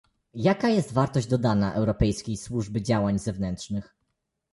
Jaka 0.33 0.69
jest 0.69 0.93
wartość 0.93 1.27
dodana 1.27 1.73
Europejskiej 1.73 2.37
Służby 2.37 2.81
Działań 2.81 3.19
Zewnętrznych? 3.19 3.95